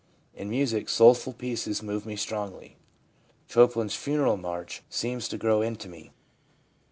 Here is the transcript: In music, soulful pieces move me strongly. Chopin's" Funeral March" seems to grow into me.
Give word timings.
In 0.33 0.49
music, 0.49 0.89
soulful 0.89 1.31
pieces 1.33 1.83
move 1.83 2.07
me 2.07 2.15
strongly. 2.15 2.75
Chopin's" 3.47 3.93
Funeral 3.95 4.35
March" 4.35 4.81
seems 4.89 5.27
to 5.27 5.37
grow 5.37 5.61
into 5.61 5.87
me. 5.87 6.09